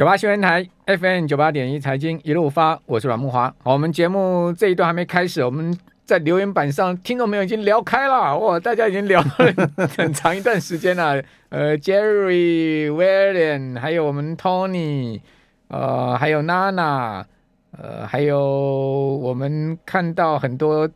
[0.00, 3.52] 九八新闻台 FM 九八点一财经一路发，我是阮慕驊。
[3.62, 9.28] 好，我们节目这一段还没开始，我们在留言板上，听众朋友已经聊开了哇，大家已经聊了
[9.94, 11.22] 很长一段时间了。
[11.50, 15.20] 呃，Jerry、William，还有我们 Tony，
[15.68, 17.22] 呃，还有 Nana，
[17.72, 20.88] 呃，还有我们看到很多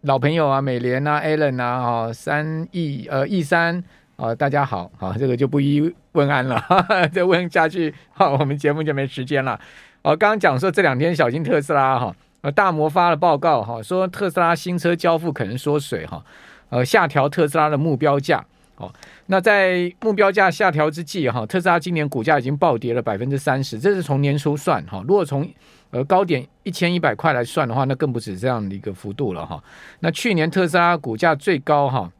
[0.00, 3.84] 老朋友啊，美莲啊，Allen 啊，哦，三亿呃，易三。
[4.16, 9.58] 啊，大家好，好，这个就不一一问安了，哈哈，再问下去，好，我们节目就没时间了。
[10.02, 16.22] 哦，刚刚讲说这两天小心特斯拉哈，呃，大摩发了报告哈，说特斯拉新车交付可能缩水哈，
[16.68, 18.44] 呃，下调特斯拉的目标价。
[18.76, 18.92] 哦，
[19.26, 25.48] 那在目标价下调之际哈，特斯拉今年股价已经暴跌了百分之三十，这是从年初算哈，如果从
[25.90, 29.62] 呃高点一千一百块来算的话，那更不止这样的一个幅度了哈。
[30.00, 32.10] 那去年特斯拉股价最高哈。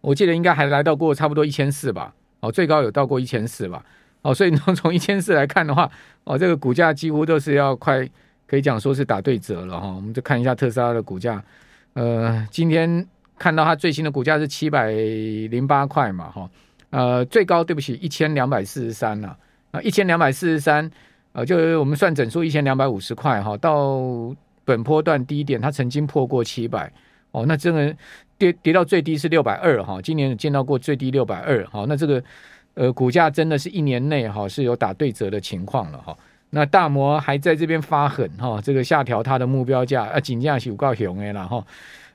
[0.00, 3.84] 我记得应该还来到过差不多一千四吧，哦，最高有到过一千四吧，
[4.22, 5.90] 哦，所以从 从一千四来看的话，
[6.24, 8.08] 哦，这个股价几乎都是要快，
[8.46, 9.88] 可以讲说是打对折了哈。
[9.88, 11.42] 我们就看一下特斯拉的股价，
[11.92, 13.06] 呃，今天
[13.38, 16.50] 看到它最新的股价是七百零八块嘛，哈，
[16.90, 19.36] 呃，最高对不起一千两百四十三了，
[19.72, 20.90] 啊，一千两百四十三，
[21.32, 24.00] 呃，就我们算整数一千两百五十块哈，到
[24.64, 26.90] 本波段低点它曾经破过七百，
[27.32, 27.94] 哦，那真的。
[28.40, 32.22] 跌跌到最低是六百二哈，今年见到过最低六百二哈，那这个
[32.72, 36.16] 呃股价真的是一年内哈是有打对折的情况了哈。
[36.48, 41.62] 那大摩还在这边发狠哈，这个下调它的目标价啊，金价是有够熊的了哈。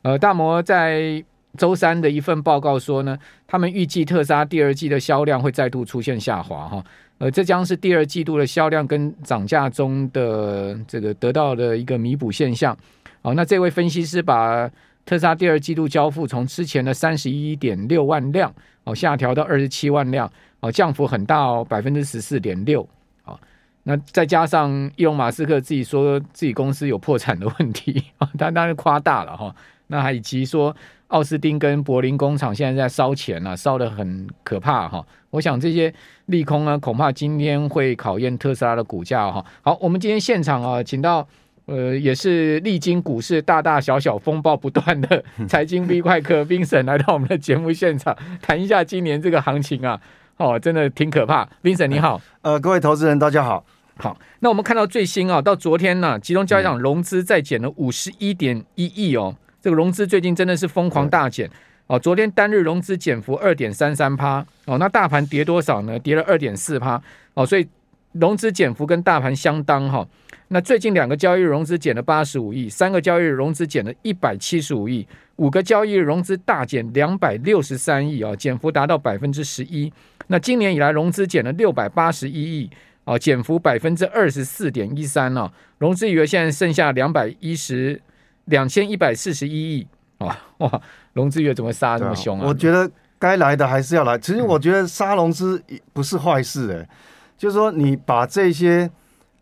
[0.01, 1.23] 呃，大摩在
[1.57, 6.83] 周三的一份报告说呢，他们预计特斯拉第二季的销量会再度出现下滑哈，
[7.19, 12.75] 呃，这将是第二季度的销量跟涨价中的这个得到的一个弥补现象。
[13.21, 14.67] 好，那这位分析师把。
[15.05, 18.51] 特斯拉第二季度交付从之前的三十一点六万辆
[18.85, 20.29] 哦，下调到二十七万辆
[20.61, 22.81] 哦，降幅很大哦，百分之十四点六。
[23.23, 23.39] 哦，
[23.83, 29.55] 那再加上伊隆马斯克自己说自己公司有破产的问题啊，他当然夸大了哈。
[29.87, 30.75] 那还以及说
[31.09, 35.05] 奥斯汀跟柏林工厂现在在烧钱啊，烧得很可怕哈。
[35.29, 35.93] 我想这些
[36.25, 39.45] 利空呢，恐怕今天会考验特斯拉的股价哈。
[39.61, 41.27] 好，我们今天现场啊，请到。
[41.65, 49.99] 呃，也是历经股市大大小小风暴不断的 财经 V 快客 Vincent 来到我们的节目现场，谈一下今年这个行情啊，
[50.37, 51.47] 哦，真的挺可怕。
[51.63, 53.65] Vincent 你好，呃，各位投资人大家好，
[53.97, 61.49] 好，那我们看到最新啊，到昨天呢、啊，集中交易场融资再减了五十一点一亿哦，这个融资最近真的是疯狂大减。
[61.87, 65.97] 哦，昨天单日融资减幅二点三三趴哦，那大盘跌多少呢？
[65.99, 67.01] 跌了二点四趴。
[67.35, 67.67] 哦，所以
[68.13, 70.07] 融资减幅跟大盘相当哈。
[70.47, 75.05] 那最近两个交易日融资减了八十五亿，三个交易日融资减了一百七十五亿，
[75.37, 79.91] 五个交易日融资大减两百六十三亿啊，减幅达到百分之十一。
[80.27, 82.69] 那今年以来融资减了六百八十一亿
[83.05, 87.99] 啊，减幅百分之二十四点一三啊，融资余额现在剩下两百一十
[88.45, 89.87] 两千一百四十一亿
[90.19, 90.81] 啊，哇，
[91.13, 92.47] 融资余额怎么杀这么凶啊？
[92.47, 95.59] 我觉得该来的还是要来，其实我觉得杀融资
[95.91, 96.89] 不是坏事哎、欸，
[97.35, 98.87] 就是说你把这些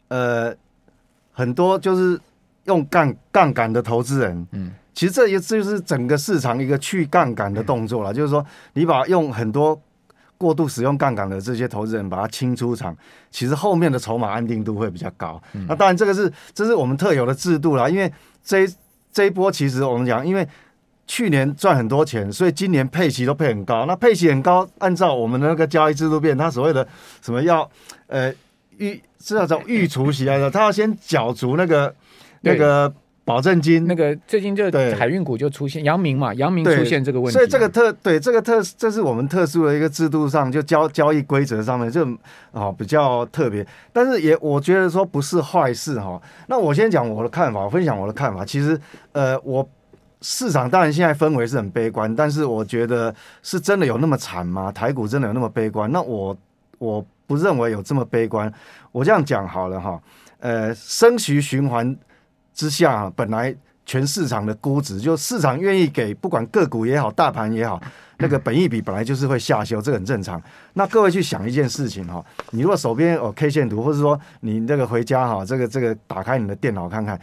[0.08, 0.56] 呃。
[1.34, 2.20] 很多就是
[2.66, 8.14] 用杠杠杆的投资人，嗯，其实这也就是整个市场一个去杠杆的动作了。
[8.14, 9.78] 就是说，你把用很多
[10.38, 12.96] 过度使用杠杆的这些投资人把它清出场，
[13.32, 15.42] 其实后面的筹码安定度会比较高。
[15.68, 17.90] 那当然，这个是这是我们特有的制度啦。
[17.90, 18.12] 因为
[18.44, 18.68] 这
[19.12, 20.48] 这一波其实我们讲，因为
[21.06, 23.86] 去年赚很多钱，所以今年配息都配很高。
[23.86, 26.88] 那配息很高，按照我们的那个交易制度变，它所谓的
[27.22, 27.70] 什么要
[28.08, 28.34] 呃
[28.78, 29.02] 预。
[29.26, 31.96] 是那种预除息来的，他要先缴足那个
[32.44, 33.88] 那个保证金。
[33.88, 34.70] 那个最近就
[35.00, 42.06] 海运股就出现阳明嘛，阳明出现这个问题，所以这个特对这个特这是我们特殊的一个制度上就交交易规则上面就
[42.52, 46.22] 哦比较特别，但是也我觉得说不是坏事哈。
[46.48, 48.44] 那我先讲我的看法，我分享我的看法。
[48.44, 48.78] 其实
[49.14, 49.66] 呃，我
[50.20, 54.70] 市场当然现在氛围是很悲观，但是我觉得是真的有那么惨吗？
[54.70, 55.90] 台股真的有那么悲观？
[55.90, 56.38] 那我
[56.78, 57.06] 我。
[57.34, 58.52] 不认为有这么悲观，
[58.92, 60.00] 我这样讲好了哈，
[60.40, 61.96] 呃，升息循环
[62.54, 63.54] 之下，本来
[63.86, 67.82] 全市场的估值，就市场愿意给，不管个股也好，大盘也好，
[68.20, 70.40] 那个本益比本来就是会下修，这个很正常。
[70.74, 77.20] 那各位去想一件事情哈，你如果手边有 K 线图，或者说你那个回家哈，这个这个打开你的电脑看看，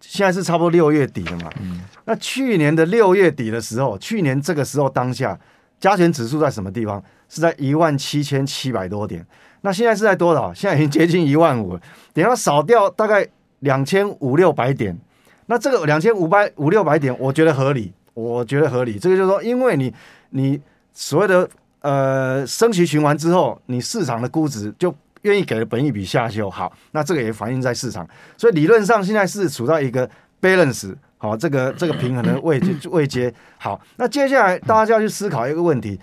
[0.00, 5.38] 现在是差不多六月底了嘛，嗯那去年的六月底的时候，去年这个时候当下，
[5.78, 7.02] 加权指数在什么地方？
[7.30, 9.24] 是在一万七千七百多点，
[9.62, 10.52] 那现在是在多少？
[10.52, 11.80] 现在已经接近一万五了。
[12.12, 13.26] 等下少掉大概
[13.60, 14.98] 两千五六百点，
[15.46, 18.98] 那这个两千五百五六百点，我觉得合理，我觉得合理。
[18.98, 19.94] 这个就是说，因为你
[20.30, 20.60] 你
[20.92, 21.48] 所谓的
[21.82, 24.92] 呃升息循环之后，你市场的估值就
[25.22, 30.08] 愿意给的本益比下修，好，那这个也反映在市场，所以理论上现在是处在一个
[30.42, 33.32] balance 好，这个这个平衡的位阶位阶。
[33.58, 36.00] 好，那接下来大家就要去思考一个问题，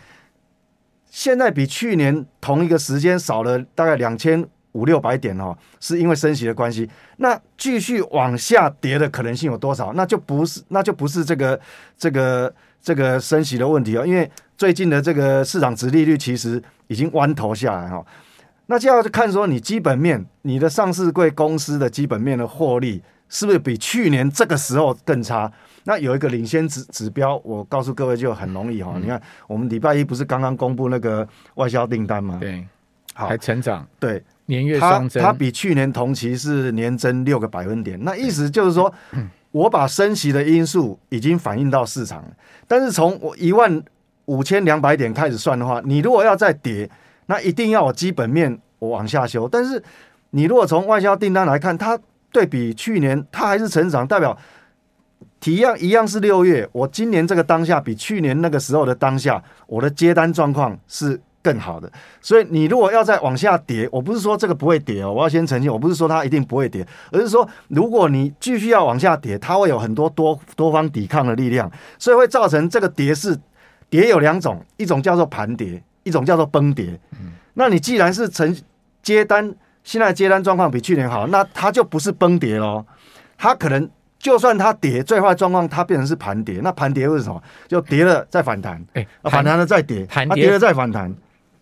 [1.17, 6.87] 现在比去年同一个时间少了大概两千五六百点哦，是因为升息的关系，
[7.17, 9.91] 那继续往下跌的可能性有多少？
[9.93, 11.59] 那就不是，那就不是这个
[11.97, 18.05] 这个这个升息的问题哦，因为最近的这个市场殖利率其实已经弯头下来哈。
[18.67, 25.51] 那就要看说你基本面，你的上市柜公司的基本面的获利是不是比去年这个时候更差？
[25.83, 28.95] 那有一个领先指指标，我告诉各位就很容易哈。
[29.01, 32.37] 你看，我们礼拜一不是刚刚公布那个外销订单吗？
[32.39, 32.65] 对，
[33.13, 33.87] 好，还成长。
[33.99, 37.97] 对，年月双增，它比去年同期是年增六个百分点。
[38.03, 38.93] 那意思就是说，
[39.51, 42.31] 我把升息的因素已经反映到市场了。
[42.67, 43.81] 但是从我一万
[44.25, 46.89] 五千两百点开始算的话，你如果要再跌。
[47.29, 49.83] 那一定要我基本面我往下修，但是
[50.29, 51.99] 你如果从外销订单来看，它
[52.37, 54.37] 对比去年它还是成长，代表
[55.39, 61.91] 体样一样是六月，我今年这个当下比去年那个时候的当下，我的接单状况是更好的。
[62.21, 73.35] 所以你如果要再往下跌，我不是说这个不会跌哦，我要先澄清，我不是说它一定不会跌，而是说如果你继续要往下跌，它会有很多多多方抵抗的力量，所以会造成这个跌势，
[73.89, 75.81] 跌有两种，一种叫做盘跌。
[76.03, 78.55] 一种叫做崩跌，嗯那你既然是成
[79.03, 79.53] 接单，
[79.87, 82.85] 现在接单状况比去年好，那它就不是崩跌喽，
[83.37, 83.89] 它可能
[84.19, 87.41] 就算它跌，最坏状况它变成是盘跌，那盘跌是什么？
[87.69, 91.09] 就跌了再反弹，哎，反弹了再跌，盘跌了再反弹，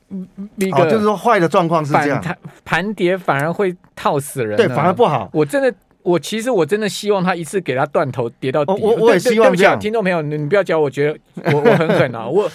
[0.10, 5.30] 哦，就是说坏的状况是这样，盘跌反而会套死人，对，反而不好。
[5.31, 5.71] 我真的，
[6.01, 9.80] 我其实我真的希望他一次给他断头跌到底，我我也希望这样。
[9.80, 11.19] 听众朋友，你不要教我，觉得
[11.54, 12.50] 我我很狠啊，我。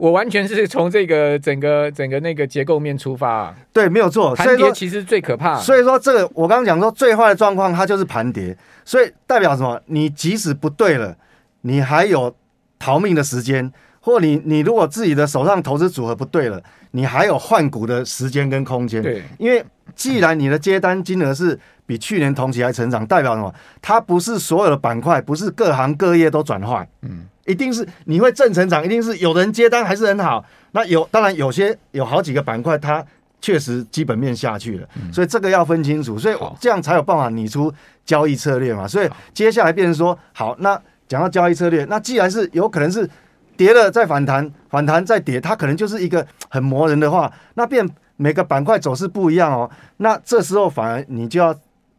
[0.00, 4.34] 我完全是从这个整个整个那个结构面出发啊，对，没有错。
[4.34, 5.60] 盘跌其实最可怕。
[5.60, 9.78] 所以说这个我刚刚讲说最坏的状况它就是盘跌，所以代表什么？
[9.86, 11.14] 你即使不对了，
[11.60, 12.34] 你还有
[12.78, 13.70] 逃命的时间，
[14.00, 16.58] 或你你如果自己的手上投资组合不对了，
[16.92, 19.02] 你还有换股的时间跟空间。
[19.02, 19.62] 对，因为
[19.94, 23.54] 既然你的接单金额是比去年同期还成长，代表什么？
[23.82, 26.88] 它不是所有的板块，不是各行各业都转坏。
[27.02, 27.26] 嗯。
[27.50, 30.44] 一定是你会正成长，一定是有人接单还是很好。
[30.72, 33.04] 那有当然有些有好几个板块，它
[33.40, 37.72] 确实基本面下去了，所以这个要分清楚，所以这样才有办法拟出
[38.04, 38.86] 交易策略嘛。
[38.86, 43.08] 所以接下来变成说，好，那讲到交易策略，那既然是有可能是
[43.56, 47.84] 跌了再反弹，反弹再跌，它可能就是一个很磨人的话，那变
[48.16, 49.68] 每个板块走势不一样哦。
[49.96, 51.52] 那这时候反而你就要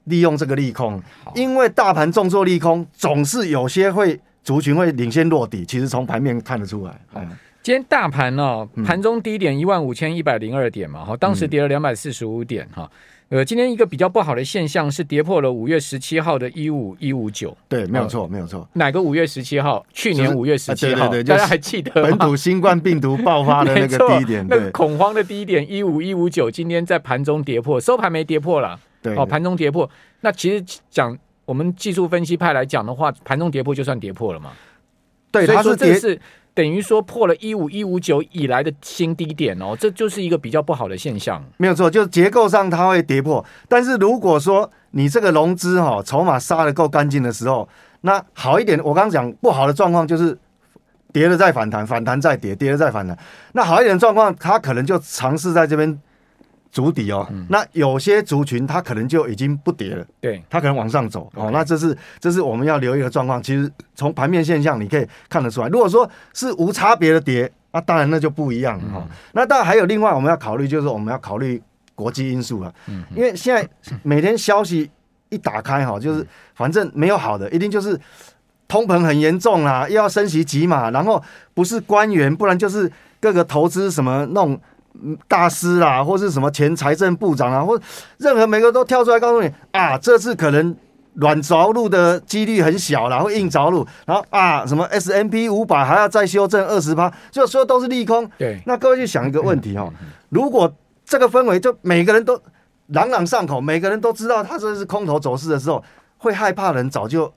[0.05, 1.01] 利用这个利空，
[1.35, 4.17] 因为大盘重做利空，总是有些会。
[4.43, 6.99] 族群会领先落底，其实从盘面看得出来。
[7.13, 7.29] 嗯，
[7.61, 12.89] 今天大盘呢，盘中低点一万五千一百零二点嘛，哈，当时跌了两百四十五点，哈，
[13.29, 17.55] 呃，今天一个比较不好的现象是跌破了五月十七号的一五一五九。
[17.69, 18.67] 对，没有错，没有错。
[18.73, 19.85] 哪个五月十七号？
[19.93, 28.79] 去年五月十七号，大家还记得本土新冠病毒爆发的那个 低点，那个恐慌的低点一五一五九，今天在盘中跌破，收盘没跌破了。
[29.03, 29.87] 对，哦，盘中跌破。
[30.21, 31.15] 那其实讲。
[31.51, 34.51] 我们技术分析派来讲的话，盘中跌破就算跌破了嘛？
[35.31, 36.17] 对，它是这是
[36.53, 41.43] 等于说破了一五一五九以来的新低点哦，这就是一个比较不好的现象。
[41.57, 47.67] 没有错，就结构上它会跌破，但是如果说你这个融资哈筹码杀的够干净的时候，
[47.99, 48.79] 那好一点。
[48.79, 50.37] 我刚刚讲不好的状况就是
[51.11, 53.17] 跌了再反弹，反弹再跌，跌了再反弹。
[53.51, 55.99] 那好一点的状况，它可能就尝试在这边。
[56.71, 61.49] 筑底哦，嗯、那有些族群它可能就已经不跌了，对，它可能往上走哦。
[61.51, 63.43] 那这是这是我们要留意的状况。
[63.43, 69.03] 其实从盘面现象你可以看得出来，如果说是无差别的跌，那、啊、当然那就不一样哈。
[69.03, 71.61] 嗯、那当然还有另外我们要考虑，就是我们要考虑
[71.93, 73.67] 国际因素了，嗯，因为现在
[74.01, 74.89] 每天消息
[75.27, 76.25] 一打开哈，就是
[76.55, 77.99] 反正没有好的，一定就是
[78.69, 81.21] 通膨很严重啦，又要升息几码，然后
[81.53, 84.57] 不是官员，不然就是各个投资什么那种。
[85.27, 87.79] 大师啦，或是什么前财政部长啊，或
[88.17, 90.75] 任何每个都跳出来告诉你啊，这次可能
[91.15, 93.85] 软着陆的几率很小啦，会硬着陆。
[94.05, 98.29] 然后啊，什么 S M P 五百还要再修正二十趴，就说都是利空。
[98.37, 99.91] 对，那各位去想一个问题哈，
[100.29, 100.73] 如果
[101.05, 102.39] 这个氛围就每个人都
[102.87, 105.83] 朗朗上口，每个人都知道他这是空头走势的时候，
[106.17, 107.33] 会害怕的人早就。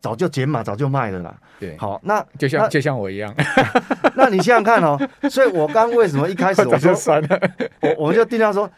[0.00, 1.34] 早就减码，早就卖了啦。
[1.58, 3.34] 对，好，那就像就像我一样。
[4.14, 4.98] 那你想想看哦，
[5.30, 6.92] 所以我刚为什么一开始我说，
[7.80, 8.70] 我我们就定调说，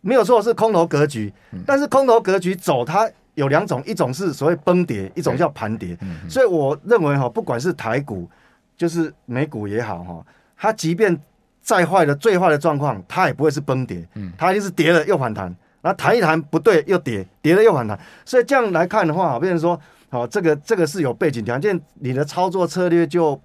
[0.00, 1.32] 没有错，是空头格局。
[1.66, 5.96] 但是空头格局走，它有两种，一种是所谓崩跌，一种叫盘跌。
[6.28, 8.28] 所以我认为哈，不管是台股，
[8.76, 10.24] 就是美股也好哈，
[10.56, 11.18] 它即便
[11.60, 15.46] 再坏的最坏的状况，它也不会是崩跌，嗯，它一定是跌了又反弹，
[15.82, 23.40] 然后弹一弹不对又跌，跌了又反弹，所以这样来看的话，变成说，好，这个这个是有背景条件，你的操作策略就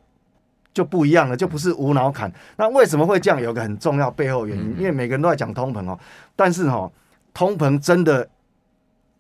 [0.73, 2.31] 就不一样了，就不是无脑砍。
[2.57, 3.41] 那为什么会这样？
[3.41, 5.97] 有个很重要背后原因，因为每个人都在讲通膨哦，
[6.35, 6.91] 但是哈，
[7.33, 8.27] 通膨真的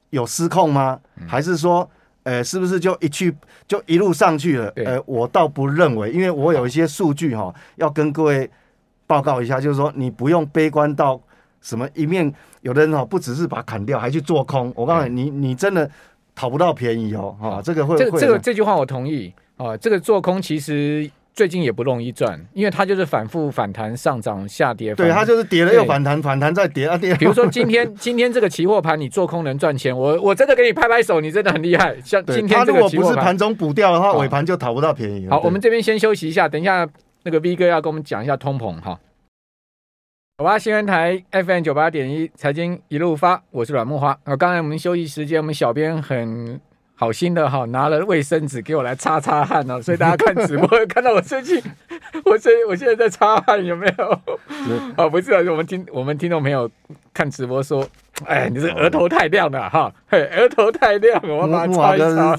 [0.09, 0.99] 有失控吗？
[1.27, 1.89] 还是说？
[2.23, 3.35] 呃，是不是就一去
[3.67, 4.71] 就一路上去了？
[4.75, 8.47] 呃，我倒不认为，因为我有一些数据哈，要跟各位
[9.07, 11.19] 报告一下，就是说你不用悲观到
[11.61, 12.31] 什么一面，
[12.61, 14.71] 有的人哈不只是把它砍掉，还去做空。
[14.75, 15.89] 我告诉你，你你真的
[16.35, 21.09] 讨不到便宜哦，哈，这个会这个这个这句话我同意啊，这个做空其实。
[21.33, 24.93] 最近也不容易赚，因为它就是反复反弹、上涨、下跌。
[24.93, 27.15] 对，它就是跌了又反弹，反弹再跌啊跌。
[27.15, 31.95] 比如说今天 今天这个期货盘，你做空能赚钱，我我真的给你拍拍手，你真的很厉害。
[32.03, 35.25] 像今天这个期货盘，如果不是盘中补掉的话，尾盘就讨不到便宜。
[35.29, 36.85] 好，我们这边先休息一下，等一下
[37.23, 38.99] 那个 V 哥要跟我们讲一下通膨哈。
[40.41, 44.17] 好吧，新闻台 FM 九八点一财经一路发，我是阮木花。
[44.23, 46.59] 啊，刚才我们休息时间，我们小编很。
[46.95, 51.61] 好心的哈，拿了卫生纸给我来擦擦汗哦，所以大家看直播看到我最近，
[52.25, 54.21] 我最我现在在擦汗，有没有？
[54.97, 56.69] 哦，不是，我们听我们听众朋友
[57.13, 57.87] 看直播说，
[58.25, 62.37] 哎，你这额头太亮了哈，嘿，额头太亮了，我把它擦一擦。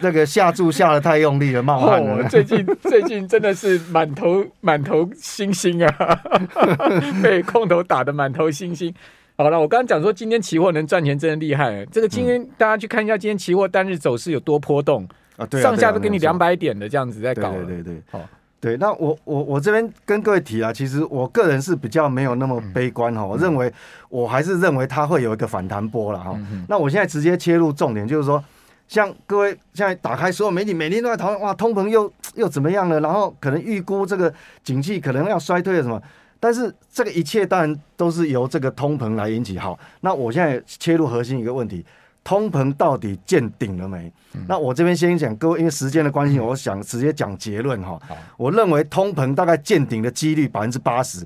[0.00, 2.28] 那个下注下的太用力了，冒汗了。
[2.28, 6.20] 最近 最近真的是满头满头星星啊，
[7.22, 8.94] 被空头打的满头星星。
[9.36, 11.86] 好了，我刚刚讲说今天期货能赚钱真的厉害。
[11.92, 17.52] 这个今天大家去看一下今天期货单日走势有多波动啊，对，上下都给你两百点的这样子在搞。
[17.52, 18.20] 对对对，好，
[18.60, 18.76] 对。
[18.76, 23.24] 那我我我这边跟各位提啊，其实我个人是比较没有那么悲观哈。
[23.24, 23.72] 我认为
[24.08, 26.38] 我还是认为它会有一个反弹波了哈。
[26.68, 28.42] 那我现在直接切入重点，就是说，
[28.86, 33.00] 像各位现在打开所有媒体，每天都在讨论哇，通膨又又怎么样了？
[33.00, 36.00] 然后可能预估这个景气可能要衰退了什么？
[36.40, 39.58] 但是这个一切当然都是由这个通膨来引起。
[39.58, 41.84] 好，那我现在切入核心一个问题：
[42.28, 44.12] 通膨到底见顶了没？
[44.34, 47.98] 嗯、那我这边先讲各位，因为时间的关系，我想直接讲结论哈。
[48.10, 51.24] 嗯、我认为通膨大概见顶的几率百分之八十。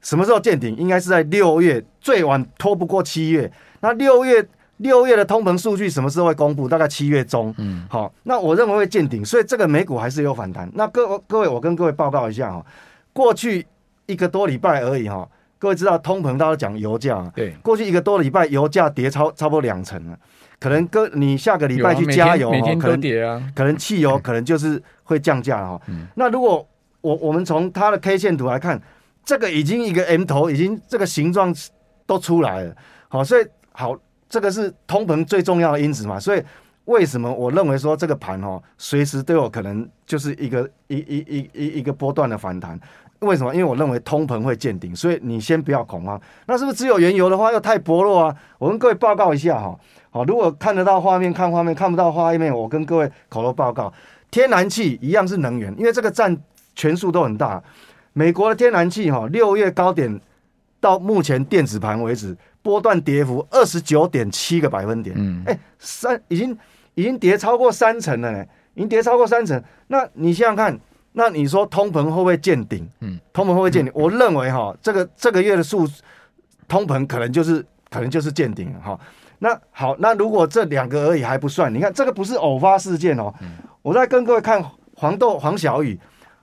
[0.00, 0.76] 什么时候见顶？
[0.76, 3.48] 应该是在六月，最晚拖不过七月。
[3.78, 4.44] 那六月
[4.78, 6.68] 六月的通膨数据什么时候会公布？
[6.68, 7.54] 大概七月中。
[7.58, 10.68] 嗯，好，那我认为会见顶，所以这个美股还是有反弹。
[10.74, 12.66] 那各各位，我跟各位报告一下哈，
[13.12, 13.64] 过去。
[14.06, 15.26] 一个多礼拜而已哈，
[15.62, 20.18] 各位知道通膨，大家讲油价，对，过去一个多礼拜油价跌超差不多两成了，
[20.58, 22.50] 可能哥你下个礼拜去加油，
[22.80, 25.80] 可能跌啊，可能汽油可能就是会降价哈。
[26.16, 26.68] 那如果
[27.00, 28.82] 我我们从它的 K 线图来看，
[29.24, 31.54] 这个已经一个 M 头，已经这个形状
[32.06, 32.74] 都出来了，
[33.06, 33.96] 好，所以好，
[34.28, 36.42] 这个是通膨最重要的因子嘛，所以
[36.86, 42.76] 为什么我认为说这个盘哦，随时都有可能就是一个一一一一一个波段的反弹。
[43.22, 43.54] 为什么？
[43.54, 46.20] 因为我认为通膨会见顶，所以你先不要恐慌。
[46.46, 48.36] 那是不是只有原油的话又太薄弱啊？
[48.58, 49.78] 我跟各位报告一下哈。
[50.10, 53.92] 好，如果看得到画面看画面，看不到画面，我跟各位口头报告。
[54.30, 56.36] 天然气一样是能源，因为这个占
[56.74, 57.62] 全数都很大。
[58.12, 60.20] 美国的天然气哈，六月高点
[60.80, 65.14] 到目前电子盘为止，波段跌幅二十九点七个百分点。
[65.18, 66.58] 嗯，哎，三已经
[66.94, 69.62] 已经跌超过三成了呢，已经跌超过三成。
[69.86, 70.78] 那你想想看。
[71.12, 72.88] 那你说通膨会不会见顶？
[73.00, 73.92] 嗯，通膨会不会见顶？
[73.92, 75.86] 嗯、我认为哈，这个这个月的数
[76.66, 78.98] 通膨可能就是可能就是见顶了哈。
[79.38, 83.32] 那好，那如果这两个而已还不算，你看这个不是偶发事件哦。
[83.42, 83.48] 嗯、
[83.82, 84.64] 我再跟各位看
[84.94, 85.98] 黄豆黄小雨，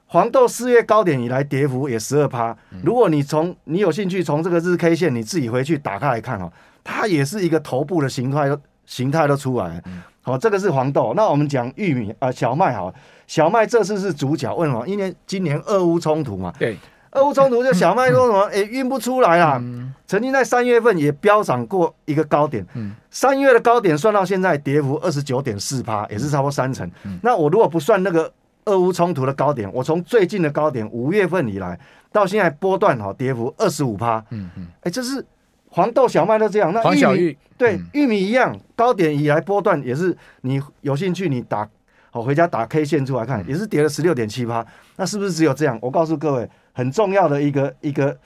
[0.06, 2.56] 黄豆四月高点以来跌幅也十二趴。
[2.84, 6.52] 如果你从你有兴趣从这个日 K 线你自己回去打开来看哦，
[6.84, 9.82] 它也是一个头部的形态形态都出来了。
[10.22, 11.14] 好，这个是黄豆。
[11.16, 12.94] 那我们讲玉米啊、呃，小麦好。
[13.26, 14.88] 小麦这次是主角，为什么？
[14.88, 16.52] 因为今年俄乌冲突嘛。
[16.58, 16.78] 对，
[17.12, 18.44] 俄乌冲突就小麦说什么？
[18.46, 19.58] 哎、嗯，运、欸、不出来啦。
[19.62, 22.66] 嗯、曾经在三月份也飙涨过一个高点。
[23.12, 26.90] 三、嗯、月的高点算到现在跌幅二十九点四趴，也是差不多三成。
[27.04, 28.32] 嗯、那我如果不算那个
[28.66, 31.80] 俄乌冲突的高点，我从最近的高点五月份以来
[32.12, 34.24] 到现在波段哈跌幅二十五趴。
[34.32, 34.68] 嗯嗯。
[34.78, 35.24] 哎、欸，这是
[35.70, 36.74] 黄豆、小麦都这样。
[36.74, 40.16] 那玉米黄小玉对、嗯、玉米一样，高点以来波段也是。
[40.42, 41.68] 你有兴趣，你打。
[42.12, 44.66] 好，回家打 K 线出来看，也是跌了十六点七八。
[44.96, 45.78] 那是不是只有这样？
[45.80, 48.18] 我告诉各位，很重要的一个一个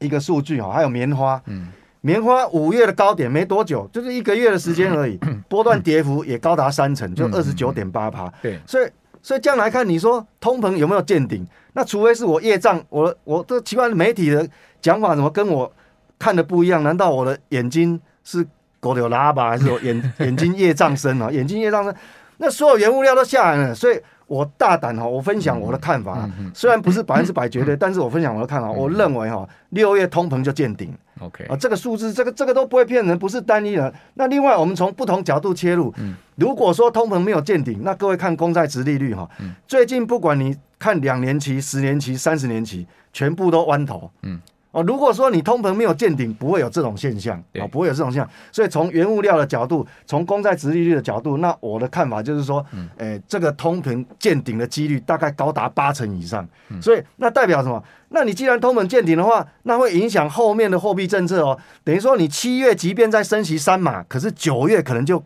[0.00, 1.68] 一个数据哈，还有棉花，嗯，
[2.02, 8.30] 棉花五月的高点没多久，就是一个月的时间而已， 波段跌幅也高达三成，就二十九点八趴。
[8.42, 8.86] 对，所以
[9.22, 11.46] 所以这样来看，你说通膨有没有见顶？
[11.72, 14.46] 那除非是我业障，我我这奇怪的媒体的
[14.82, 15.72] 讲法怎么跟我
[16.20, 16.84] 看的不一样？
[16.84, 18.46] 难道我的眼睛是
[18.78, 19.50] 狗拉吧？
[19.50, 21.28] 还是我眼 眼睛业障深啊？
[21.32, 21.92] 眼睛业障深？
[22.36, 30.90] 那所有原物料都下来了，所以我大胆哈，我分享我的看法，嗯嗯、虽然不是百分之百绝对，嗯、但是我分享我的看法，嗯、我认为哈，六月通膨就见顶。
[31.20, 33.92] OK 啊，这个数字，这个这个都不会骗人，不是单一的。
[34.14, 44.10] 那另外，我们从不同角度切入，嗯、如果说通膨没有见顶，那各位看公债值利率哈，嗯、最近不管你看两年期、十年期、三十年期，全部都弯头。
[44.22, 44.40] 嗯。
[44.72, 48.30] 哦，如果说你通膨没有见顶，不会有这种现象，啊哦，不会有这种现象。
[48.52, 56.48] 所以从原物料的角度，从公债殖利率的角度，那我的看法就是说，嗯，诶，这个通膨见顶的几率大概高达八成以上。
[56.68, 57.82] 嗯、所以那代表什么？
[58.10, 61.58] 那你既然通膨见顶的话，那会影响后面的货币政策哦。
[61.82, 65.20] 等于说你七月即便再升息三码，可是九月可能就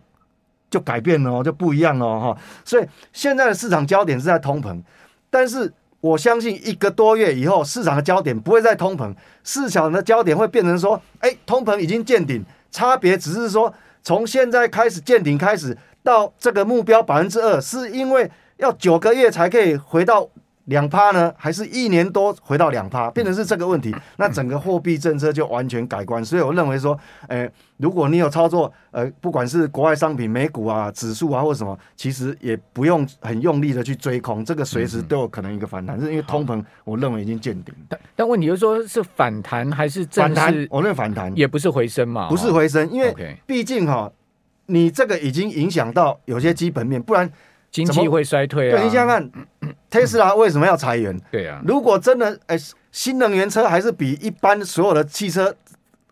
[0.70, 2.38] 就改变了哦，就不一样了哈、哦。
[2.64, 4.80] 所以现在的市场焦点是在通膨，
[5.28, 5.70] 但是。
[6.04, 9.10] 我相信一个多月以后，市场的焦点不会再通膨，
[9.42, 20.28] 市场的焦点会变成说，哎，通膨已经见顶，差别只是说从现在开始见顶开始到这个目标百分之二，是因为要九个月才可以回到。
[20.66, 26.24] 两趴呢，还是一年多回到两趴，变成是这个问题，那整个货币政策就完全改观。
[26.24, 37.74] 所以我认为说，诶，如果你有操作，呃，不管是国外商品、美股啊、指数啊或者什么，其实也不用很用力的去追空，这个随时都有可能一个反弹，是因为通膨，我认为已经见顶。
[37.86, 40.66] 但但问题就是说，是反弹还是正反弹？
[40.70, 44.10] 我认为反弹也不是回升嘛，不是回升，因为毕竟哈，
[44.64, 47.30] 你这个已经影响到有些基本面，不然。
[47.74, 48.78] 经济会衰退啊！
[48.78, 49.30] 对，你想想看，
[49.90, 51.20] 特斯拉为什么要裁员？
[51.30, 52.56] 对啊，如果真的哎，
[52.92, 55.54] 新能源车还是比一般所有的汽车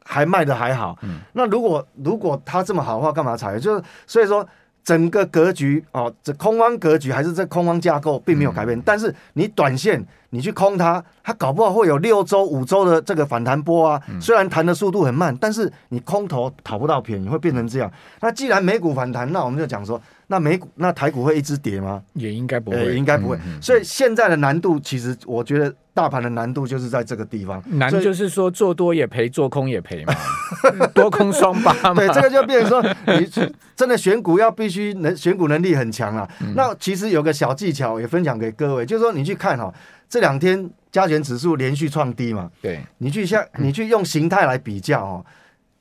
[0.04, 0.98] 还卖的还好。
[1.02, 3.60] 嗯，那如果如果它这么好的话，干嘛裁员？
[3.60, 4.46] 就是所以说。
[4.84, 14.00] 整个格局哦，这空方格局还是这空方架构并没有改变，嗯、但是你短线你去空它，它搞不好会有六周、五周的这个反弹波啊。
[14.08, 17.92] 嗯、虽然弹的速度很慢，但是你空头讨不到便宜，会变成这样。
[18.20, 22.02] 那既然美股反弹，那我们就讲说，那美股那台股会一直跌吗？
[22.14, 23.36] 也应该不会，欸、应该不会。
[23.36, 25.72] 嗯嗯、所以现在的难度，其实我觉得。
[25.94, 30.14] 大盘的难度就是在这个地方，难就是说做多也赔，做空也赔嘛，
[30.94, 31.92] 多空双巴嘛。
[31.92, 32.82] 对，这个就变成说，
[33.18, 33.30] 你
[33.76, 36.26] 真的选股要必须能选股能力很强啊。
[36.40, 39.70] 嗯、那其实有个小技巧也分享给各位，就是说你去看哈，
[40.12, 45.24] 这两天加权指数连续创低嘛，对，你去像你去用形态来比较哦。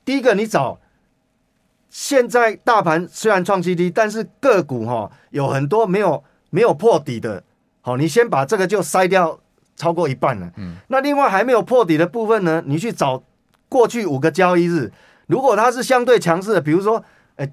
[0.06, 0.80] 第一个，你找
[1.90, 7.44] 现在大盘虽然创新低，但是个股哈有很多没有没有破底的，
[7.82, 9.38] 好，你先把这个就筛掉。
[9.74, 12.62] 超过一半了，嗯，那另外还没有破底的部分呢？
[12.66, 13.20] 你去找
[13.68, 14.92] 过去五个交易日，
[15.26, 17.02] 如果它是相对强势的，比如说，
[17.36, 17.50] 哎，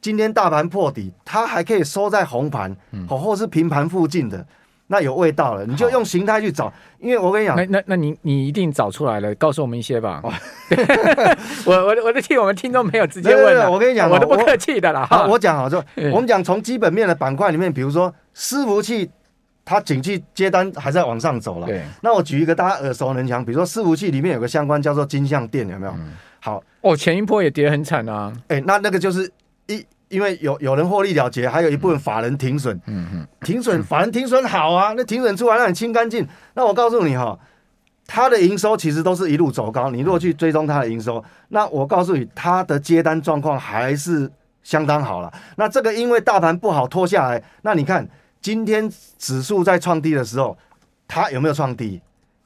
[0.00, 4.44] 今天大盘破底，它还可以收在红盘，嗯，或是平盘附近的，
[4.90, 5.64] 那有味道了。
[5.64, 10.20] 你就用形态去找，因为我跟你讲，那那那你你一定找出来了，告诉我们一些吧。
[11.64, 15.06] 我我我的替我们听众朋友直接问了，我跟你讲，我都不客气的啦。
[15.08, 19.10] 好，我讲好就，我们讲从基本面的板块里面，比如说伺服器。
[19.62, 21.66] 它景气接单还在往上走了。
[21.66, 25.92] 对，那我举一个大家耳熟能详，比如说伺服器里面有个相关叫做金像电，有没有？
[25.92, 28.32] 嗯、好哦，前一波也跌很惨啊。
[28.48, 29.30] 哎、欸，那那个就是
[29.68, 32.78] 一，因为有有人获利了结，还有一部分法人停损。
[33.40, 36.28] 停损，法人停损好啊，那停损出来让你清干净。
[36.52, 37.38] 那我告诉你哈，
[38.06, 39.90] 它的营收其实都是一路走高。
[39.90, 44.30] 你如果去追踪它的营收，那我告诉你，它的接单状况还是
[44.62, 45.32] 相当好了。
[45.56, 48.06] 那这个因为大盘不好拖下来，那你看。
[48.42, 50.56] 今天指数在创低的时候，
[51.06, 52.00] 它有没有创低？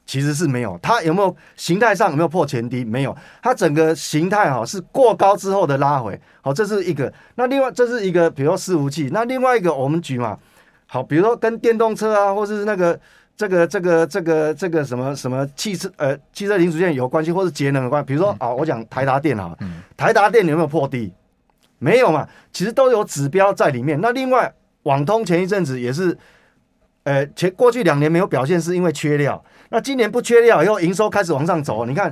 [0.05, 0.77] 其实是没有。
[0.81, 2.85] 它有没有形态上有没有破前低？
[2.85, 3.15] 没有。
[3.41, 6.19] 它整个形态哈是过高之后的拉回。
[6.41, 7.11] 好，这是一个。
[7.35, 9.09] 那另外这是一个，比如说伺服器。
[9.11, 10.37] 那另外一个我们举嘛，
[10.85, 12.99] 好，比如说跟电动车啊，或是那个
[13.35, 18.07] 这个这个这个这个什么什么汽车呃汽车零组件有关系，或是节能有关系。
[18.07, 19.55] 比如说啊，我讲台达电啊，
[19.97, 21.11] 台达电有没有破低？
[21.79, 22.27] 没有嘛。
[22.53, 23.99] 其实都有指标在里面。
[24.01, 24.53] 那另外。
[24.85, 26.15] 网通前一阵子也是，
[27.05, 29.43] 呃，前过去两年没有表现，是因为缺料。
[29.69, 31.85] 那今年不缺料以后，营收开始往上走。
[31.85, 32.11] 你看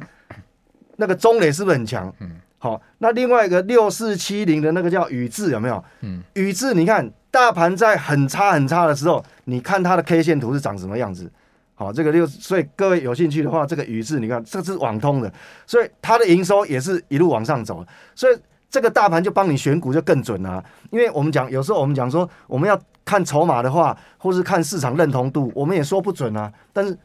[0.97, 2.13] 那个中磊是不是很强？
[2.19, 2.29] 嗯，
[2.59, 2.79] 好。
[2.99, 5.83] 那另外一个六四七零的那个叫宇智有没有？
[6.01, 11.27] 嗯，宇智，你看大盘在很差很差的时候，你看它的 K 线图是长什么样子？
[11.73, 15.33] 好，这个六，所以各位有兴趣的话，这个宇智，你看这是网通的，
[15.65, 18.37] 所以它的营收也是一路往上走，所以。
[18.73, 26.51] 这个大盘就帮你选股就更准了啊，因为我们讲有时候我们讲说我们要看筹码的话，或是看市场认同度，我们也说不准啊。
[26.73, 26.97] 但是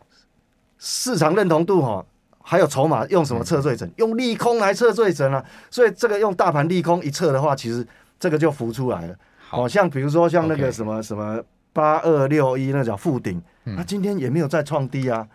[0.78, 2.02] 市场认同度哈，
[2.40, 3.92] 还有筹码用什么测最准？
[3.96, 5.44] 用利空来测最准啊。
[5.70, 7.87] 所以这个用大盘利空一测的话，其实
[8.18, 9.14] 这个就浮出来了。
[9.37, 11.38] 好像比如说像那个什么什么
[11.74, 15.28] 八二六一那叫负顶，那今天也没有再创低啊。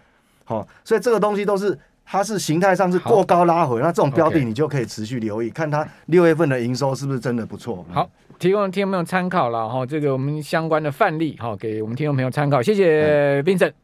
[0.46, 7.86] 好，所以这个东西都是它是形态上是过高拉回，那这种标的你就可以持续留意，看它六月份的营收是不是真的不错。
[7.92, 13.84] 好，提供听众朋友参考了哈，这个我们相关的范例哈，给我们听众朋友参考，谢谢 Vincent。